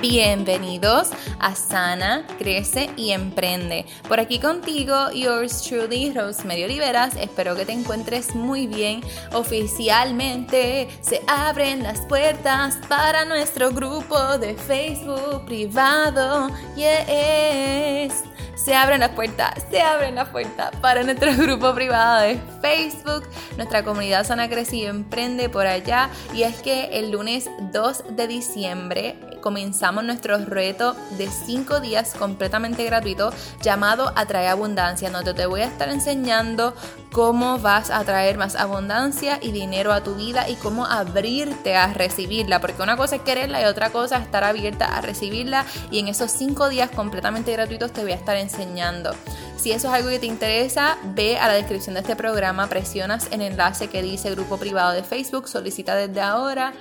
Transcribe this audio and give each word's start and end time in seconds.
Bienvenidos 0.00 1.10
a 1.40 1.56
Sana, 1.56 2.24
Crece 2.38 2.88
y 2.96 3.10
Emprende. 3.10 3.84
Por 4.06 4.20
aquí 4.20 4.38
contigo, 4.38 5.10
yours 5.10 5.62
truly, 5.62 6.12
Rosemary 6.12 6.62
Oliveras. 6.62 7.16
Espero 7.16 7.56
que 7.56 7.66
te 7.66 7.72
encuentres 7.72 8.36
muy 8.36 8.68
bien. 8.68 9.00
Oficialmente 9.32 10.88
se 11.00 11.20
abren 11.26 11.82
las 11.82 11.98
puertas 12.02 12.78
para 12.88 13.24
nuestro 13.24 13.72
grupo 13.72 14.38
de 14.38 14.54
Facebook 14.54 15.44
privado. 15.46 16.48
Yes. 16.76 18.22
Se 18.58 18.74
abren 18.74 19.00
las 19.00 19.10
puertas, 19.10 19.54
se 19.70 19.80
abren 19.80 20.16
las 20.16 20.28
puertas 20.30 20.72
para 20.80 21.04
nuestro 21.04 21.32
grupo 21.36 21.72
privado 21.74 22.22
de 22.22 22.40
Facebook. 22.60 23.22
Nuestra 23.56 23.84
comunidad 23.84 24.26
Sana 24.26 24.48
Crece 24.48 24.76
y 24.76 24.84
Emprende 24.84 25.48
por 25.48 25.66
allá. 25.66 26.10
Y 26.34 26.42
es 26.42 26.60
que 26.60 26.98
el 26.98 27.12
lunes 27.12 27.48
2 27.72 28.16
de 28.16 28.26
diciembre 28.26 29.16
comenzamos 29.40 30.02
nuestro 30.02 30.36
reto 30.38 30.96
de 31.16 31.28
5 31.28 31.80
días 31.80 32.14
completamente 32.18 32.84
gratuito 32.84 33.32
llamado 33.62 34.12
Atrae 34.16 34.48
Abundancia, 34.48 35.10
donde 35.10 35.34
te 35.34 35.46
voy 35.46 35.60
a 35.60 35.66
estar 35.66 35.88
enseñando 35.88 36.74
cómo 37.12 37.58
vas 37.58 37.90
a 37.90 38.04
traer 38.04 38.38
más 38.38 38.54
abundancia 38.54 39.38
y 39.40 39.52
dinero 39.52 39.92
a 39.92 40.02
tu 40.02 40.14
vida 40.14 40.48
y 40.48 40.54
cómo 40.56 40.86
abrirte 40.86 41.76
a 41.76 41.92
recibirla, 41.92 42.60
porque 42.60 42.82
una 42.82 42.96
cosa 42.96 43.16
es 43.16 43.22
quererla 43.22 43.62
y 43.62 43.64
otra 43.64 43.90
cosa 43.90 44.18
es 44.18 44.22
estar 44.22 44.44
abierta 44.44 44.86
a 44.86 45.00
recibirla 45.00 45.64
y 45.90 45.98
en 46.00 46.08
esos 46.08 46.30
5 46.30 46.68
días 46.68 46.90
completamente 46.90 47.52
gratuitos 47.52 47.92
te 47.92 48.02
voy 48.02 48.12
a 48.12 48.16
estar 48.16 48.36
enseñando. 48.36 49.14
Si 49.56 49.72
eso 49.72 49.88
es 49.88 49.94
algo 49.94 50.08
que 50.10 50.20
te 50.20 50.26
interesa, 50.26 50.98
ve 51.02 51.36
a 51.38 51.48
la 51.48 51.54
descripción 51.54 51.94
de 51.94 52.00
este 52.00 52.14
programa, 52.14 52.68
presionas 52.68 53.28
el 53.32 53.42
enlace 53.42 53.88
que 53.88 54.02
dice 54.02 54.30
grupo 54.30 54.56
privado 54.56 54.92
de 54.92 55.02
Facebook, 55.02 55.48
solicita 55.48 55.96
desde 55.96 56.20
ahora 56.20 56.72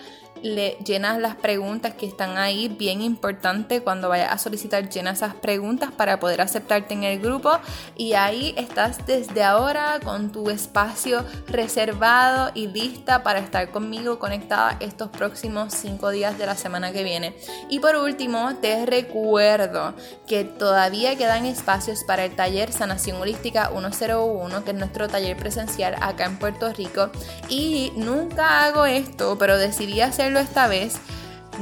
le 0.43 0.77
llenas 0.85 1.19
las 1.19 1.35
preguntas 1.35 1.93
que 1.93 2.05
están 2.05 2.37
ahí, 2.37 2.67
bien 2.67 3.01
importante 3.01 3.81
cuando 3.81 4.09
vayas 4.09 4.31
a 4.31 4.37
solicitar, 4.37 4.89
llena 4.89 5.11
esas 5.11 5.35
preguntas 5.35 5.91
para 5.91 6.19
poder 6.19 6.41
aceptarte 6.41 6.93
en 6.93 7.03
el 7.03 7.19
grupo 7.19 7.51
y 7.95 8.13
ahí 8.13 8.53
estás 8.57 9.05
desde 9.05 9.43
ahora 9.43 9.99
con 10.03 10.31
tu 10.31 10.49
espacio 10.49 11.25
reservado 11.47 12.51
y 12.53 12.67
lista 12.67 13.23
para 13.23 13.39
estar 13.39 13.71
conmigo 13.71 14.19
conectada 14.19 14.77
estos 14.79 15.09
próximos 15.09 15.73
cinco 15.73 16.09
días 16.09 16.37
de 16.37 16.45
la 16.45 16.55
semana 16.55 16.91
que 16.91 17.03
viene. 17.03 17.35
Y 17.69 17.79
por 17.79 17.95
último, 17.95 18.55
te 18.61 18.85
recuerdo 18.85 19.93
que 20.27 20.43
todavía 20.43 21.15
quedan 21.15 21.45
espacios 21.45 22.03
para 22.03 22.25
el 22.25 22.35
taller 22.35 22.71
Sanación 22.71 23.21
Holística 23.21 23.69
101, 23.69 24.63
que 24.63 24.71
es 24.71 24.77
nuestro 24.77 25.07
taller 25.07 25.37
presencial 25.37 25.95
acá 26.01 26.25
en 26.25 26.37
Puerto 26.37 26.71
Rico 26.73 27.09
y 27.49 27.91
nunca 27.95 28.65
hago 28.65 28.85
esto, 28.85 29.37
pero 29.37 29.57
decidí 29.57 30.01
hacer 30.01 30.26
esta 30.35 30.67
vez 30.67 30.95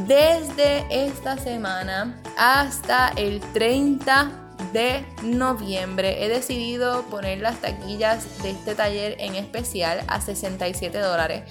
desde 0.08 0.86
esta 0.90 1.38
semana 1.38 2.20
hasta 2.36 3.10
el 3.16 3.40
30 3.54 4.32
de 4.74 5.06
noviembre 5.24 6.26
he 6.26 6.30
decidido 6.30 7.04
poner 7.04 7.40
las 7.40 7.62
taquillas 7.62 8.42
de 8.42 8.52
este 8.52 8.74
taller 8.74 9.16
en 9.20 9.36
especial 9.36 10.04
a 10.08 10.20
67 10.20 10.98
dólares. 10.98 11.44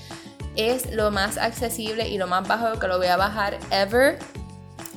Es 0.57 0.93
lo 0.93 1.11
más 1.11 1.39
accesible 1.39 2.09
y 2.09 2.19
lo 2.19 2.27
más 2.27 2.47
bajo 2.47 2.79
que 2.79 2.89
lo 2.89 2.99
voy 2.99 3.07
a 3.07 3.17
bajar 3.17 3.59
ever 3.71 4.19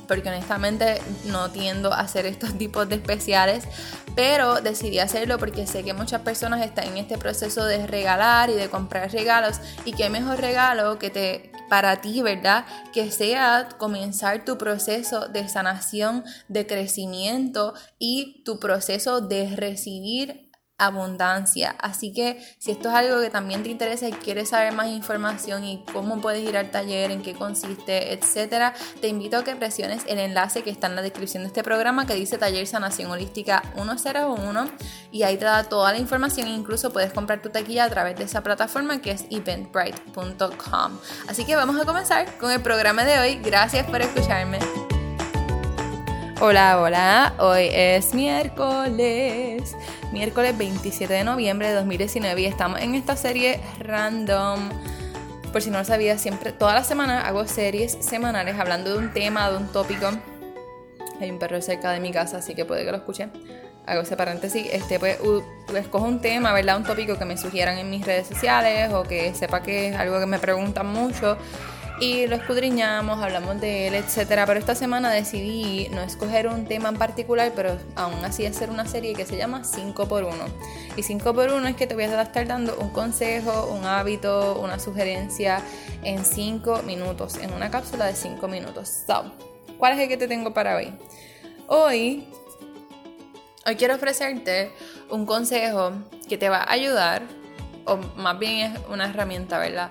porque 0.08 0.28
honestamente 0.28 1.00
no 1.26 1.50
tiendo 1.50 1.92
a 1.92 2.00
hacer 2.00 2.26
estos 2.26 2.52
tipos 2.58 2.88
de 2.88 2.96
especiales, 2.96 3.64
pero 4.16 4.60
decidí 4.60 4.98
hacerlo 4.98 5.38
porque 5.38 5.66
sé 5.66 5.84
que 5.84 5.94
muchas 5.94 6.22
personas 6.22 6.62
están 6.62 6.88
en 6.88 6.98
este 6.98 7.18
proceso 7.18 7.64
de 7.64 7.86
regalar 7.86 8.50
y 8.50 8.54
de 8.54 8.68
comprar 8.68 9.12
regalos 9.12 9.60
y 9.84 9.92
qué 9.92 10.10
mejor 10.10 10.40
regalo 10.40 10.98
que 10.98 11.10
te 11.10 11.52
para 11.68 12.00
ti, 12.00 12.22
¿verdad? 12.22 12.64
Que 12.92 13.10
sea 13.10 13.68
comenzar 13.78 14.44
tu 14.44 14.58
proceso 14.58 15.28
de 15.28 15.48
sanación, 15.48 16.24
de 16.48 16.66
crecimiento 16.66 17.74
y 17.98 18.42
tu 18.44 18.58
proceso 18.58 19.20
de 19.20 19.54
recibir 19.56 20.47
abundancia. 20.78 21.74
Así 21.80 22.12
que 22.12 22.42
si 22.58 22.70
esto 22.70 22.88
es 22.88 22.94
algo 22.94 23.20
que 23.20 23.30
también 23.30 23.62
te 23.62 23.68
interesa 23.68 24.08
y 24.08 24.12
quieres 24.12 24.50
saber 24.50 24.72
más 24.72 24.86
información 24.88 25.64
y 25.64 25.84
cómo 25.92 26.20
puedes 26.20 26.48
ir 26.48 26.56
al 26.56 26.70
taller, 26.70 27.10
en 27.10 27.22
qué 27.22 27.34
consiste, 27.34 28.12
etcétera, 28.12 28.74
te 29.00 29.08
invito 29.08 29.36
a 29.36 29.44
que 29.44 29.56
presiones 29.56 30.02
el 30.06 30.18
enlace 30.18 30.62
que 30.62 30.70
está 30.70 30.86
en 30.86 30.96
la 30.96 31.02
descripción 31.02 31.42
de 31.42 31.48
este 31.48 31.62
programa 31.62 32.06
que 32.06 32.14
dice 32.14 32.38
Taller 32.38 32.66
Sanación 32.66 33.10
Holística 33.10 33.62
101 33.74 34.70
y 35.10 35.24
ahí 35.24 35.36
te 35.36 35.44
da 35.44 35.64
toda 35.64 35.92
la 35.92 35.98
información 35.98 36.46
e 36.46 36.50
incluso 36.50 36.92
puedes 36.92 37.12
comprar 37.12 37.42
tu 37.42 37.50
taquilla 37.50 37.84
a 37.84 37.90
través 37.90 38.16
de 38.16 38.24
esa 38.24 38.42
plataforma 38.42 39.00
que 39.00 39.10
es 39.10 39.24
eventbrite.com. 39.30 40.98
Así 41.28 41.44
que 41.44 41.56
vamos 41.56 41.80
a 41.80 41.84
comenzar 41.84 42.38
con 42.38 42.52
el 42.52 42.62
programa 42.62 43.04
de 43.04 43.18
hoy. 43.18 43.34
Gracias 43.42 43.86
por 43.86 44.00
escucharme. 44.00 44.58
Hola, 46.40 46.80
hola, 46.80 47.34
hoy 47.40 47.68
es 47.72 48.14
miércoles 48.14 49.74
miércoles 50.12 50.56
27 50.56 51.12
de 51.12 51.24
noviembre 51.24 51.68
de 51.68 51.74
2019 51.74 52.40
y 52.40 52.46
estamos 52.46 52.80
en 52.80 52.94
esta 52.94 53.16
serie 53.16 53.60
random. 53.80 54.70
Por 55.52 55.62
si 55.62 55.70
no 55.70 55.78
lo 55.78 55.84
sabías, 55.84 56.20
siempre, 56.20 56.52
toda 56.52 56.74
la 56.74 56.84
semana 56.84 57.26
hago 57.26 57.46
series 57.46 57.96
semanales 58.00 58.58
hablando 58.58 58.92
de 58.92 58.98
un 58.98 59.12
tema, 59.12 59.50
de 59.50 59.56
un 59.56 59.68
tópico. 59.68 60.10
Hay 61.20 61.30
un 61.30 61.38
perro 61.38 61.60
cerca 61.60 61.90
de 61.92 62.00
mi 62.00 62.12
casa, 62.12 62.38
así 62.38 62.54
que 62.54 62.64
puede 62.64 62.84
que 62.84 62.90
lo 62.90 62.98
escuche. 62.98 63.28
Hago 63.86 64.02
ese 64.02 64.16
paréntesis. 64.16 64.68
Este, 64.70 64.98
pues, 64.98 65.18
escojo 65.74 66.04
un 66.04 66.20
tema, 66.20 66.52
¿verdad? 66.52 66.76
Un 66.76 66.84
tópico 66.84 67.18
que 67.18 67.24
me 67.24 67.36
sugieran 67.36 67.78
en 67.78 67.88
mis 67.90 68.04
redes 68.04 68.26
sociales 68.26 68.92
o 68.92 69.02
que 69.02 69.34
sepa 69.34 69.62
que 69.62 69.88
es 69.88 69.96
algo 69.96 70.20
que 70.20 70.26
me 70.26 70.38
preguntan 70.38 70.86
mucho 70.86 71.38
y 72.00 72.26
lo 72.26 72.36
escudriñamos, 72.36 73.22
hablamos 73.22 73.60
de 73.60 73.88
él, 73.88 73.94
etcétera. 73.94 74.46
Pero 74.46 74.60
esta 74.60 74.74
semana 74.74 75.10
decidí 75.10 75.88
no 75.90 76.02
escoger 76.02 76.46
un 76.46 76.64
tema 76.66 76.88
en 76.90 76.96
particular, 76.96 77.52
pero 77.54 77.76
aún 77.96 78.24
así 78.24 78.46
hacer 78.46 78.70
una 78.70 78.86
serie 78.86 79.14
que 79.14 79.26
se 79.26 79.36
llama 79.36 79.62
5x1. 79.62 80.32
Y 80.96 81.02
5x1 81.02 81.68
es 81.68 81.76
que 81.76 81.86
te 81.86 81.94
voy 81.94 82.04
a 82.04 82.22
estar 82.22 82.46
dando 82.46 82.76
un 82.78 82.90
consejo, 82.90 83.66
un 83.66 83.84
hábito, 83.84 84.60
una 84.60 84.78
sugerencia 84.78 85.60
en 86.04 86.24
5 86.24 86.82
minutos, 86.82 87.36
en 87.36 87.52
una 87.52 87.70
cápsula 87.70 88.06
de 88.06 88.14
5 88.14 88.46
minutos. 88.46 88.88
So, 89.06 89.32
¿cuál 89.78 89.94
es 89.94 90.00
el 90.00 90.08
que 90.08 90.16
te 90.16 90.28
tengo 90.28 90.54
para 90.54 90.76
hoy? 90.76 90.92
Hoy, 91.66 92.28
hoy 93.66 93.76
quiero 93.76 93.96
ofrecerte 93.96 94.70
un 95.10 95.26
consejo 95.26 95.92
que 96.28 96.38
te 96.38 96.48
va 96.48 96.58
a 96.58 96.72
ayudar, 96.72 97.22
o 97.84 97.96
más 98.16 98.38
bien 98.38 98.72
es 98.72 98.80
una 98.88 99.06
herramienta, 99.06 99.58
¿verdad? 99.58 99.90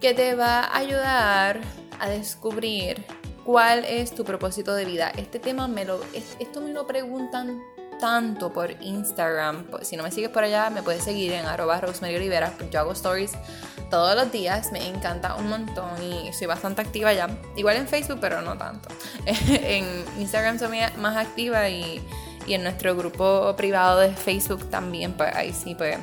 Que 0.00 0.14
te 0.14 0.34
va 0.34 0.60
a 0.60 0.78
ayudar 0.78 1.60
a 1.98 2.08
descubrir 2.08 3.04
cuál 3.44 3.84
es 3.84 4.14
tu 4.14 4.24
propósito 4.24 4.74
de 4.74 4.84
vida. 4.84 5.12
Este 5.16 5.38
tema 5.38 5.68
me 5.68 5.84
lo, 5.84 6.00
esto 6.12 6.60
me 6.60 6.72
lo 6.72 6.86
preguntan 6.86 7.62
tanto 8.00 8.52
por 8.52 8.70
Instagram. 8.82 9.66
Si 9.82 9.96
no 9.96 10.02
me 10.02 10.10
sigues 10.10 10.30
por 10.30 10.44
allá, 10.44 10.70
me 10.70 10.82
puedes 10.82 11.04
seguir 11.04 11.32
en 11.32 11.46
arroba 11.46 11.80
Rosemary 11.80 12.16
Olivera. 12.16 12.52
Yo 12.70 12.80
hago 12.80 12.92
stories 12.92 13.32
todos 13.90 14.16
los 14.16 14.32
días, 14.32 14.72
me 14.72 14.86
encanta 14.88 15.36
un 15.36 15.48
montón 15.48 16.02
y 16.02 16.32
soy 16.32 16.46
bastante 16.46 16.82
activa 16.82 17.12
ya. 17.12 17.28
Igual 17.56 17.76
en 17.76 17.88
Facebook, 17.88 18.18
pero 18.20 18.42
no 18.42 18.56
tanto. 18.58 18.88
en 19.26 20.04
Instagram 20.18 20.58
soy 20.58 20.80
más 20.98 21.16
activa 21.16 21.68
y, 21.68 22.02
y 22.46 22.54
en 22.54 22.62
nuestro 22.62 22.96
grupo 22.96 23.54
privado 23.56 24.00
de 24.00 24.12
Facebook 24.12 24.68
también, 24.70 25.14
pues 25.14 25.34
ahí 25.34 25.52
sí, 25.52 25.74
pues 25.74 25.98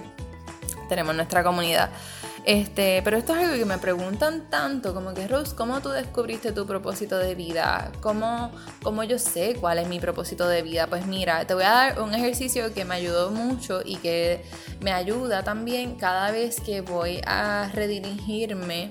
tenemos 0.87 1.15
nuestra 1.15 1.43
comunidad. 1.43 1.89
Este, 2.43 3.01
pero 3.03 3.17
esto 3.17 3.35
es 3.35 3.43
algo 3.43 3.55
que 3.55 3.65
me 3.65 3.77
preguntan 3.77 4.49
tanto, 4.49 4.95
como 4.95 5.13
que 5.13 5.27
Rose, 5.27 5.55
¿cómo 5.55 5.79
tú 5.81 5.89
descubriste 5.89 6.51
tu 6.51 6.65
propósito 6.65 7.19
de 7.19 7.35
vida? 7.35 7.91
¿Cómo, 8.01 8.51
¿Cómo 8.81 9.03
yo 9.03 9.19
sé 9.19 9.55
cuál 9.59 9.77
es 9.77 9.87
mi 9.87 9.99
propósito 9.99 10.47
de 10.47 10.63
vida? 10.63 10.87
Pues 10.87 11.05
mira, 11.05 11.45
te 11.45 11.53
voy 11.53 11.63
a 11.63 11.71
dar 11.71 12.01
un 12.01 12.15
ejercicio 12.15 12.73
que 12.73 12.83
me 12.83 12.95
ayudó 12.95 13.29
mucho 13.29 13.81
y 13.85 13.97
que 13.97 14.43
me 14.81 14.91
ayuda 14.91 15.43
también 15.43 15.95
cada 15.95 16.31
vez 16.31 16.59
que 16.59 16.81
voy 16.81 17.21
a 17.27 17.69
redirigirme 17.73 18.89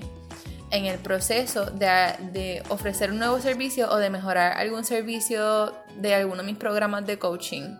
en 0.71 0.85
el 0.85 0.97
proceso 0.99 1.65
de, 1.65 2.63
ofrecer 2.69 3.11
un 3.11 3.19
nuevo 3.19 3.41
servicio 3.41 3.91
o 3.91 3.97
de 3.97 4.09
mejorar 4.09 4.57
algún 4.57 4.85
servicio 4.85 5.73
de 5.97 6.15
alguno 6.15 6.37
de 6.37 6.47
mis 6.47 6.57
programas 6.57 7.05
de 7.05 7.19
coaching. 7.19 7.75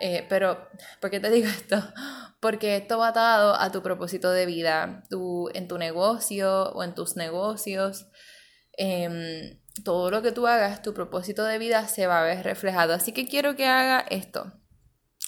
Eh, 0.00 0.24
pero, 0.28 0.68
¿por 1.00 1.10
qué 1.10 1.18
te 1.18 1.28
digo 1.28 1.48
esto? 1.48 1.82
Porque 2.40 2.76
esto 2.76 2.98
va 2.98 3.08
atado 3.08 3.54
a 3.54 3.72
tu 3.72 3.82
propósito 3.82 4.30
de 4.30 4.46
vida, 4.46 5.02
en 5.54 5.68
tu 5.68 5.78
negocio 5.78 6.70
o 6.72 6.84
en 6.84 6.94
tus 6.94 7.16
negocios. 7.16 8.06
Em, 8.76 9.58
todo 9.84 10.10
lo 10.10 10.22
que 10.22 10.32
tú 10.32 10.46
hagas, 10.46 10.82
tu 10.82 10.94
propósito 10.94 11.44
de 11.44 11.58
vida 11.58 11.86
se 11.88 12.06
va 12.06 12.20
a 12.20 12.24
ver 12.24 12.44
reflejado. 12.44 12.94
Así 12.94 13.12
que 13.12 13.26
quiero 13.26 13.56
que 13.56 13.66
haga 13.66 14.04
esto. 14.08 14.52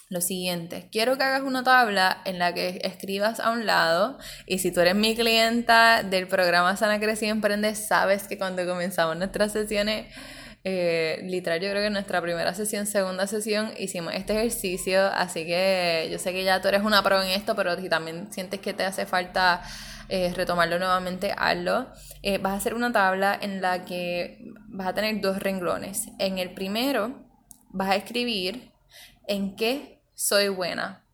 Lo 0.08 0.20
siguiente, 0.20 0.88
quiero 0.90 1.16
que 1.16 1.22
hagas 1.22 1.42
una 1.42 1.62
tabla 1.62 2.20
en 2.24 2.40
la 2.40 2.52
que 2.52 2.80
escribas 2.82 3.38
a 3.38 3.50
un 3.50 3.64
lado 3.64 4.18
y 4.44 4.58
si 4.58 4.72
tú 4.72 4.80
eres 4.80 4.96
mi 4.96 5.14
clienta 5.14 6.02
del 6.02 6.26
programa 6.26 6.76
Sana 6.76 6.96
y 6.96 7.74
sabes 7.76 8.26
que 8.26 8.36
cuando 8.36 8.66
comenzamos 8.66 9.16
nuestras 9.16 9.52
sesiones 9.52 10.12
Eh, 10.62 11.20
literal, 11.24 11.60
yo 11.60 11.70
creo 11.70 11.80
que 11.80 11.86
en 11.86 11.94
nuestra 11.94 12.20
primera 12.20 12.52
sesión, 12.54 12.86
segunda 12.86 13.26
sesión, 13.26 13.72
hicimos 13.78 14.12
este 14.14 14.34
ejercicio, 14.34 15.06
así 15.06 15.46
que 15.46 16.08
yo 16.12 16.18
sé 16.18 16.32
que 16.32 16.44
ya 16.44 16.60
tú 16.60 16.68
eres 16.68 16.82
una 16.82 17.02
pro 17.02 17.22
en 17.22 17.30
esto, 17.30 17.56
pero 17.56 17.76
si 17.80 17.88
también 17.88 18.30
sientes 18.30 18.60
que 18.60 18.74
te 18.74 18.84
hace 18.84 19.06
falta 19.06 19.62
eh, 20.10 20.32
retomarlo 20.34 20.78
nuevamente, 20.78 21.32
hazlo. 21.36 21.86
Eh, 22.22 22.38
vas 22.38 22.52
a 22.52 22.56
hacer 22.56 22.74
una 22.74 22.92
tabla 22.92 23.38
en 23.40 23.62
la 23.62 23.84
que 23.84 24.38
vas 24.68 24.88
a 24.88 24.94
tener 24.94 25.20
dos 25.20 25.38
renglones. 25.38 26.08
En 26.18 26.38
el 26.38 26.52
primero 26.52 27.24
vas 27.70 27.90
a 27.90 27.96
escribir 27.96 28.72
en 29.28 29.56
qué 29.56 30.02
soy 30.14 30.48
buena. 30.48 31.04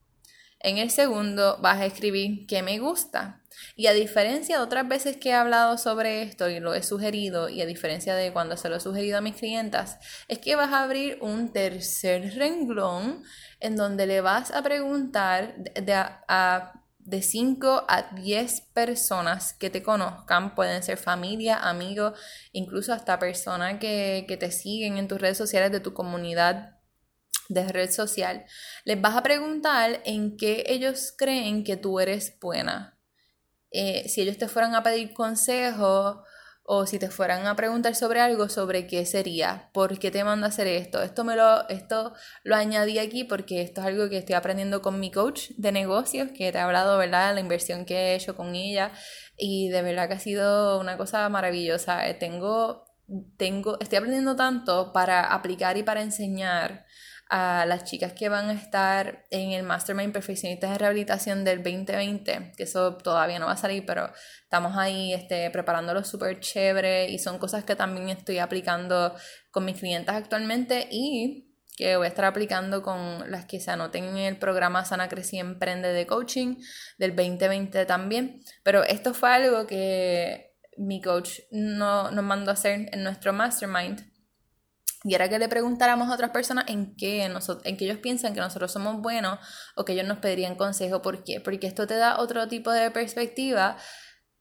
En 0.61 0.79
el 0.79 0.91
segundo 0.91 1.59
vas 1.61 1.81
a 1.81 1.87
escribir 1.87 2.47
qué 2.47 2.63
me 2.63 2.79
gusta. 2.79 3.43
Y 3.75 3.87
a 3.87 3.93
diferencia 3.93 4.59
de 4.59 4.63
otras 4.63 4.87
veces 4.89 5.17
que 5.17 5.31
he 5.31 5.35
hablado 5.35 5.79
sobre 5.79 6.23
esto 6.23 6.49
y 6.49 6.61
lo 6.61 6.75
he 6.75 6.83
sugerido, 6.83 7.49
y 7.49 7.63
a 7.63 7.67
diferencia 7.67 8.15
de 8.15 8.33
cuando 8.33 8.57
se 8.57 8.69
lo 8.69 8.77
he 8.77 8.81
sugerido 8.81 9.19
a 9.19 9.23
mis 9.23 9.37
clientas, 9.37 9.99
es 10.29 10.39
que 10.39 10.57
vas 10.57 10.73
a 10.73 10.83
abrir 10.83 11.19
un 11.21 11.53
tercer 11.53 12.35
renglón 12.35 13.23
en 13.61 13.77
donde 13.77 14.07
le 14.07 14.21
vas 14.21 14.51
a 14.51 14.63
preguntar 14.63 15.57
de, 15.57 15.93
a, 15.95 16.83
de 16.99 17.23
5 17.23 17.85
a 17.89 18.03
10 18.15 18.61
personas 18.73 19.55
que 19.55 19.71
te 19.71 19.83
conozcan, 19.83 20.55
pueden 20.55 20.83
ser 20.83 20.99
familia, 20.99 21.57
amigos, 21.57 22.19
incluso 22.53 22.93
hasta 22.93 23.19
personas 23.19 23.79
que, 23.79 24.25
que 24.29 24.37
te 24.37 24.51
siguen 24.51 24.99
en 24.99 25.09
tus 25.09 25.21
redes 25.21 25.39
sociales 25.39 25.73
de 25.73 25.81
tu 25.81 25.95
comunidad 25.95 26.76
de 27.49 27.67
red 27.73 27.91
social, 27.91 28.45
les 28.85 29.01
vas 29.01 29.17
a 29.17 29.23
preguntar 29.23 30.01
en 30.05 30.37
qué 30.37 30.65
ellos 30.67 31.15
creen 31.17 31.65
que 31.65 31.77
tú 31.77 32.01
eres 32.01 32.39
buena. 32.41 32.99
Eh, 33.71 34.09
si 34.09 34.23
ellos 34.23 34.39
te 34.39 34.49
fueran 34.49 34.75
a 34.75 34.83
pedir 34.83 35.13
consejo 35.13 36.23
o 36.69 36.87
si 36.87 36.99
te 36.99 37.11
fueran 37.11 37.47
a 37.47 37.55
preguntar 37.55 37.95
sobre 37.95 38.21
algo, 38.21 38.49
sobre 38.49 38.87
qué 38.89 39.07
sería, 39.07 39.71
por 39.73 39.99
qué 39.99 40.11
te 40.11 40.25
manda 40.25 40.47
a 40.47 40.51
hacer 40.51 40.67
esto. 40.67 41.01
Esto, 41.01 41.23
me 41.23 41.37
lo, 41.37 41.69
esto 41.69 42.13
lo 42.43 42.57
añadí 42.57 42.99
aquí 42.99 43.23
porque 43.23 43.63
esto 43.63 43.81
es 43.81 43.87
algo 43.87 44.09
que 44.09 44.19
estoy 44.19 44.35
aprendiendo 44.35 44.83
con 44.83 44.99
mi 44.99 45.13
coach 45.13 45.51
de 45.57 45.71
negocios, 45.71 46.31
que 46.37 46.51
te 46.51 46.59
ha 46.59 46.65
hablado, 46.65 46.99
¿verdad?, 46.99 47.35
la 47.35 47.41
inversión 47.41 47.85
que 47.85 47.95
he 47.95 48.15
hecho 48.17 48.35
con 48.35 48.55
ella 48.57 48.93
y 49.37 49.69
de 49.69 49.83
verdad 49.83 50.09
que 50.09 50.15
ha 50.15 50.19
sido 50.19 50.81
una 50.81 50.97
cosa 50.97 51.29
maravillosa. 51.29 52.09
Eh, 52.09 52.15
tengo, 52.15 52.85
tengo, 53.37 53.79
estoy 53.81 53.99
aprendiendo 53.99 54.35
tanto 54.35 54.93
para 54.93 55.33
aplicar 55.33 55.77
y 55.77 55.85
para 55.85 56.03
enseñar 56.03 56.85
a 57.29 57.67
las 57.67 57.85
chicas 57.85 58.13
que 58.13 58.29
van 58.29 58.51
a 58.51 58.53
estar 58.53 59.25
en 59.31 59.51
el 59.51 59.65
Mastermind 59.65 60.13
Perfeccionistas 60.13 60.71
de 60.71 60.79
Rehabilitación 60.79 61.45
del 61.45 61.63
2020, 61.63 62.53
que 62.57 62.63
eso 62.63 62.97
todavía 62.97 63.39
no 63.39 63.47
va 63.47 63.53
a 63.53 63.57
salir, 63.57 63.85
pero 63.85 64.13
estamos 64.43 64.77
ahí 64.77 65.13
este, 65.13 65.51
preparándolo 65.51 66.05
súper 66.05 66.39
chévere 66.41 67.09
y 67.11 67.19
son 67.19 67.39
cosas 67.39 67.65
que 67.65 67.75
también 67.75 68.09
estoy 68.11 68.39
aplicando 68.39 69.15
con 69.51 69.65
mis 69.65 69.79
clientes 69.79 70.15
actualmente 70.15 70.87
y 70.91 71.53
que 71.77 71.97
voy 71.97 72.07
a 72.07 72.09
estar 72.09 72.25
aplicando 72.25 72.83
con 72.83 73.31
las 73.31 73.45
que 73.45 73.61
se 73.61 73.71
anoten 73.71 74.05
en 74.05 74.17
el 74.17 74.39
programa 74.39 74.85
Sana 74.85 75.09
Creci 75.09 75.39
Emprende 75.39 75.93
de 75.93 76.07
Coaching 76.07 76.57
del 76.97 77.15
2020 77.15 77.85
también. 77.85 78.41
Pero 78.63 78.83
esto 78.83 79.13
fue 79.13 79.31
algo 79.31 79.67
que 79.67 80.55
mi 80.79 81.03
coach 81.03 81.41
no, 81.51 82.11
nos 82.11 82.25
mandó 82.25 82.51
a 82.51 82.55
hacer 82.55 82.89
en 82.93 83.03
nuestro 83.03 83.33
mastermind 83.33 84.16
y 85.07 85.15
era 85.15 85.29
que 85.29 85.39
le 85.39 85.49
preguntáramos 85.49 86.09
a 86.09 86.15
otras 86.15 86.31
personas 86.31 86.65
en 86.67 86.97
qué, 86.97 87.23
en 87.23 87.77
que 87.77 87.85
ellos 87.85 87.99
piensan 87.99 88.35
que 88.35 88.41
nosotros 88.41 88.73
somos 88.73 89.01
buenos 89.01 89.39
o 89.77 89.85
que 89.85 89.93
ellos 89.93 90.07
nos 90.07 90.19
pedirían 90.19 90.57
consejo. 90.57 91.01
¿Por 91.01 91.23
qué? 91.23 91.41
Porque 91.41 91.69
esto 91.69 91.87
te 91.87 91.97
da 91.97 92.19
otro 92.19 92.49
tipo 92.49 92.73
de 92.73 92.91
perspectiva 92.91 93.77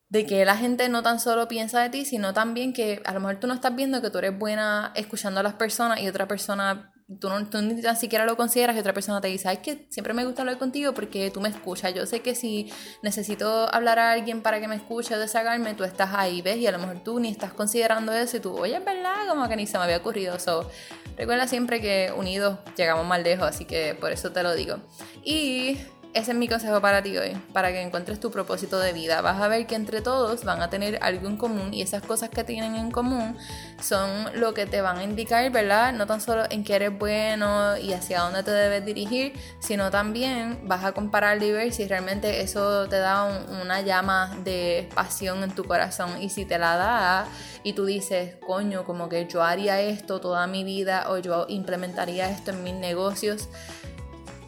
de 0.09 0.25
que 0.25 0.44
la 0.44 0.57
gente 0.57 0.89
no 0.89 1.03
tan 1.03 1.19
solo 1.19 1.47
piensa 1.47 1.81
de 1.81 1.91
ti, 1.91 2.03
sino 2.03 2.33
también 2.33 2.73
que 2.73 3.03
a 3.06 3.13
lo 3.13 3.19
mejor 3.19 3.39
tú 3.39 3.45
no 3.45 3.53
estás 3.53 3.75
viendo 3.75 4.01
que 4.01 4.09
tú 4.09 4.17
eres 4.17 4.38
buena 4.39 4.91
escuchando 4.95 5.39
a 5.39 5.44
las 5.44 5.53
personas 5.53 6.01
y 6.01 6.07
otra 6.07 6.27
persona 6.27 6.91
tú, 7.19 7.30
no, 7.30 7.48
tú 7.48 7.62
ni 7.62 7.81
tan 7.81 7.96
siquiera 7.96 8.25
lo 8.25 8.36
consideras 8.36 8.75
y 8.75 8.80
otra 8.80 8.94
persona 8.94 9.22
te 9.22 9.28
dice, 9.28 9.48
ay, 9.48 9.57
que 9.57 9.86
siempre 9.90 10.13
me 10.13 10.25
gusta 10.25 10.42
hablar 10.42 10.57
contigo 10.57 10.94
porque 10.94 11.30
tú 11.31 11.40
me 11.40 11.50
escuchas. 11.50 11.94
Yo 11.94 12.06
sé 12.06 12.22
que 12.22 12.36
si 12.36 12.72
necesito 13.04 13.74
hablar 13.74 14.00
a 14.00 14.12
alguien 14.12 14.42
para 14.42 14.60
que 14.60 14.68
me 14.68 14.75
escuche 14.75 15.13
o 15.13 15.19
desahogarme, 15.19 15.74
tú 15.75 15.84
estás 15.84 16.12
ahí, 16.13 16.42
¿ves? 16.42 16.57
Y 16.57 16.68
a 16.68 16.72
lo 16.72 16.80
mejor 16.80 17.04
tú 17.04 17.19
ni 17.19 17.30
estás 17.30 17.54
considerando 17.54 18.12
eso 18.12 18.38
y 18.38 18.40
tú, 18.40 18.57
oye, 18.57 18.75
es 18.75 18.86
verdad, 18.86 19.28
como 19.28 19.48
que 19.48 19.56
ni 19.56 19.68
se 19.68 19.78
me 19.78 19.84
había 19.84 19.98
ocurrido. 19.98 20.40
So, 20.40 20.69
recuerda 21.18 21.48
siempre 21.48 21.80
que 21.80 22.12
unidos 22.16 22.57
llegamos 22.75 23.06
más 23.06 23.22
lejos, 23.22 23.48
así 23.48 23.66
que 23.66 23.94
por 23.96 24.12
eso 24.12 24.31
te 24.31 24.42
lo 24.42 24.56
digo. 24.56 24.78
Y 25.24 25.78
ese 26.15 26.31
es 26.31 26.38
mi 26.38 26.47
consejo 26.47 26.79
para 26.79 27.03
ti 27.03 27.17
hoy, 27.17 27.38
para 27.51 27.73
que 27.73 27.81
encuentres 27.81 28.21
tu 28.21 28.31
propósito 28.31 28.79
de 28.79 28.94
vida. 28.94 29.19
Vas 29.19 29.41
a 29.41 29.50
ver 29.50 29.67
que 29.67 29.75
entre 29.75 30.00
todos 30.00 30.45
van 30.45 30.62
a 30.62 30.69
tener 30.69 30.97
algo 31.01 31.27
en 31.27 31.35
común 31.35 31.73
y 31.73 31.81
esas 31.81 32.01
cosas 32.01 32.29
que 32.29 32.45
tienen 32.45 32.75
en 32.75 32.89
común 32.89 33.38
son 33.81 34.29
lo 34.39 34.53
que 34.53 34.65
te 34.65 34.79
van 34.79 34.97
a 34.97 35.03
indicar, 35.03 35.51
¿verdad? 35.51 35.91
No 35.91 36.07
tan 36.07 36.21
solo 36.21 36.45
en 36.50 36.63
qué 36.63 36.75
eres 36.75 36.97
bueno 36.97 37.77
y 37.77 37.91
hacia 37.91 38.21
dónde 38.21 38.44
te 38.44 38.51
debes 38.51 38.85
dirigir, 38.85 39.33
sino 39.59 39.91
también 39.91 40.62
vas 40.63 40.85
a 40.85 40.94
comparar 40.94 41.44
y 41.44 41.51
ver 41.51 41.73
si 41.73 41.85
realmente 41.85 42.41
eso 42.41 42.88
te 42.88 42.97
da 42.97 43.25
una 43.61 43.81
llama 43.81 44.38
de 44.45 44.88
pasión 44.95 45.44
en 45.44 45.53
tu 45.53 45.65
corazón 45.65 46.21
y 46.21 46.29
si 46.29 46.45
te 46.45 46.57
la 46.57 46.77
da 46.77 47.27
y 47.61 47.73
tú 47.73 47.83
dices, 47.83 48.35
coño, 48.47 48.85
como 48.85 49.09
que 49.09 49.27
yo 49.27 49.44
haría 49.44 49.81
esto 49.81 50.21
toda 50.21 50.47
mi 50.47 50.63
vida 50.63 51.07
o 51.09 51.18
yo 51.18 51.45
implementaría 51.50 52.29
esto 52.29 52.51
en 52.51 52.63
mis 52.63 52.75
negocios 52.75 53.50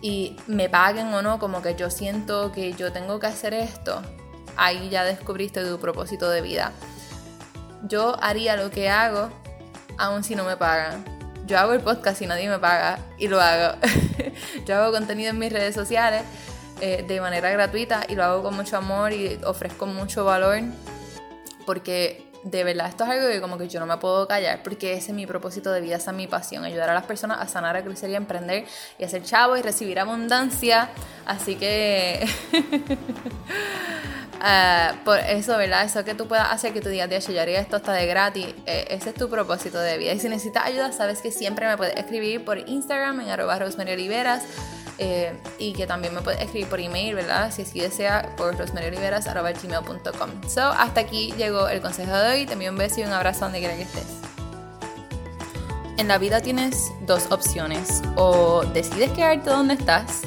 y 0.01 0.35
me 0.47 0.69
paguen 0.69 1.07
o 1.13 1.21
no, 1.21 1.39
como 1.39 1.61
que 1.61 1.75
yo 1.75 1.89
siento 1.89 2.51
que 2.51 2.73
yo 2.73 2.91
tengo 2.91 3.19
que 3.19 3.27
hacer 3.27 3.53
esto, 3.53 4.01
ahí 4.55 4.89
ya 4.89 5.03
descubriste 5.03 5.63
tu 5.63 5.79
propósito 5.79 6.29
de 6.29 6.41
vida. 6.41 6.71
Yo 7.83 8.15
haría 8.21 8.55
lo 8.57 8.69
que 8.69 8.89
hago 8.89 9.29
aun 9.97 10.23
si 10.23 10.35
no 10.35 10.43
me 10.43 10.57
pagan. 10.57 11.03
Yo 11.45 11.57
hago 11.57 11.73
el 11.73 11.81
podcast 11.81 12.21
y 12.21 12.27
nadie 12.27 12.49
me 12.49 12.59
paga 12.59 12.99
y 13.17 13.27
lo 13.27 13.39
hago. 13.39 13.77
yo 14.65 14.75
hago 14.75 14.91
contenido 14.91 15.29
en 15.29 15.39
mis 15.39 15.51
redes 15.51 15.73
sociales 15.73 16.23
eh, 16.81 17.05
de 17.07 17.21
manera 17.21 17.49
gratuita 17.49 18.05
y 18.07 18.15
lo 18.15 18.23
hago 18.23 18.43
con 18.43 18.55
mucho 18.55 18.77
amor 18.77 19.13
y 19.13 19.39
ofrezco 19.45 19.85
mucho 19.85 20.25
valor 20.25 20.59
porque 21.65 22.26
de 22.49 22.63
verdad, 22.63 22.87
esto 22.87 23.03
es 23.03 23.09
algo 23.09 23.27
que 23.27 23.41
como 23.41 23.57
que 23.57 23.67
yo 23.67 23.79
no 23.79 23.85
me 23.85 23.97
puedo 23.97 24.27
callar 24.27 24.61
porque 24.63 24.93
ese 24.93 25.11
es 25.11 25.15
mi 25.15 25.25
propósito 25.25 25.71
de 25.71 25.81
vida, 25.81 25.97
esa 25.97 26.11
es 26.11 26.17
mi 26.17 26.27
pasión, 26.27 26.63
ayudar 26.63 26.89
a 26.89 26.93
las 26.93 27.05
personas 27.05 27.39
a 27.39 27.47
sanar, 27.47 27.75
a 27.75 27.83
crecer 27.83 28.09
y 28.09 28.13
a 28.13 28.17
emprender 28.17 28.65
y 28.97 29.03
a 29.03 29.09
ser 29.09 29.23
chavo 29.23 29.57
y 29.57 29.61
recibir 29.61 29.99
abundancia. 29.99 30.89
Así 31.25 31.55
que... 31.55 32.25
Uh, 34.37 34.95
por 35.03 35.19
eso, 35.19 35.57
¿verdad? 35.57 35.83
Eso 35.83 36.05
que 36.05 36.15
tú 36.15 36.27
puedas 36.27 36.51
hacer 36.51 36.71
que 36.71 36.79
tu 36.79 36.89
día 36.89 37.07
de 37.07 37.19
yo 37.19 37.41
haría 37.41 37.59
esto 37.59 37.75
hasta 37.75 37.93
de 37.93 38.05
gratis, 38.05 38.47
eh, 38.65 38.85
ese 38.91 39.09
es 39.09 39.15
tu 39.15 39.29
propósito 39.29 39.79
de 39.79 39.97
vida. 39.97 40.13
Y 40.13 40.19
si 40.19 40.29
necesitas 40.29 40.65
ayuda, 40.65 40.91
sabes 40.91 41.21
que 41.21 41.31
siempre 41.31 41.67
me 41.67 41.75
puedes 41.75 41.95
escribir 41.97 42.45
por 42.45 42.59
Instagram 42.59 43.21
en 43.21 43.29
arroba 43.29 43.59
Rosemary 43.59 43.93
Oliveras 43.93 44.43
eh, 44.99 45.33
y 45.59 45.73
que 45.73 45.85
también 45.85 46.13
me 46.13 46.21
puedes 46.21 46.41
escribir 46.41 46.67
por 46.67 46.79
email, 46.79 47.13
¿verdad? 47.15 47.51
Si 47.51 47.61
así 47.61 47.79
desea, 47.79 48.33
por 48.35 48.57
rosemarioliveras.gmail.com. 48.57 50.49
So, 50.49 50.61
hasta 50.61 51.01
aquí 51.01 51.33
llegó 51.37 51.67
el 51.67 51.81
consejo 51.81 52.13
de 52.13 52.31
hoy. 52.31 52.45
Te 52.45 52.53
envío 52.53 52.71
un 52.71 52.77
beso 52.77 53.01
y 53.01 53.03
un 53.03 53.11
abrazo 53.11 53.41
donde 53.41 53.59
quiera 53.59 53.75
que 53.75 53.83
estés. 53.83 54.07
En 55.97 56.07
la 56.07 56.17
vida 56.17 56.41
tienes 56.41 56.91
dos 57.05 57.31
opciones. 57.31 58.01
O 58.15 58.63
decides 58.73 59.11
quedarte 59.11 59.49
donde 59.49 59.75
estás 59.75 60.21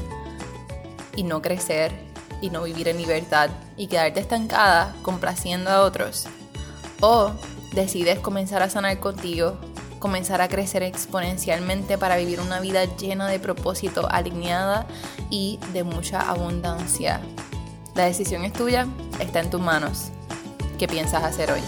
y 1.16 1.24
no 1.24 1.42
crecer 1.42 1.92
y 2.40 2.50
no 2.50 2.62
vivir 2.62 2.88
en 2.88 2.96
libertad 2.96 3.50
y 3.76 3.88
quedarte 3.88 4.20
estancada 4.20 4.94
complaciendo 5.02 5.70
a 5.70 5.82
otros. 5.82 6.26
O 7.00 7.32
decides 7.72 8.18
comenzar 8.20 8.62
a 8.62 8.70
sanar 8.70 8.98
contigo 9.00 9.58
comenzar 10.00 10.40
a 10.40 10.48
crecer 10.48 10.82
exponencialmente 10.82 11.96
para 11.96 12.16
vivir 12.16 12.40
una 12.40 12.58
vida 12.58 12.84
llena 12.96 13.28
de 13.28 13.38
propósito, 13.38 14.08
alineada 14.10 14.86
y 15.30 15.60
de 15.72 15.84
mucha 15.84 16.28
abundancia. 16.28 17.20
La 17.94 18.06
decisión 18.06 18.44
es 18.44 18.52
tuya, 18.52 18.88
está 19.20 19.40
en 19.40 19.50
tus 19.50 19.60
manos. 19.60 20.10
¿Qué 20.78 20.88
piensas 20.88 21.22
hacer 21.22 21.52
hoy? 21.52 21.60